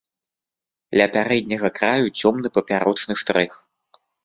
Ля 0.99 1.07
пярэдняга 1.15 1.69
краю 1.81 2.05
цёмны 2.19 2.47
папярочны 2.57 3.13
штрых. 3.23 3.51